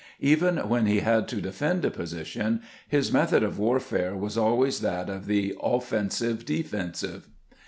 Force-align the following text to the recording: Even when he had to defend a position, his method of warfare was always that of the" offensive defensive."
Even 0.19 0.57
when 0.67 0.87
he 0.87 1.01
had 1.01 1.27
to 1.27 1.39
defend 1.41 1.85
a 1.85 1.91
position, 1.91 2.63
his 2.89 3.13
method 3.13 3.43
of 3.43 3.59
warfare 3.59 4.15
was 4.15 4.35
always 4.35 4.79
that 4.79 5.11
of 5.11 5.27
the" 5.27 5.53
offensive 5.61 6.43
defensive." 6.43 7.27